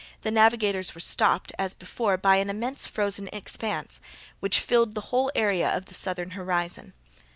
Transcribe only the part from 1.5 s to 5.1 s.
as before, by an immense frozen expanse, which filled the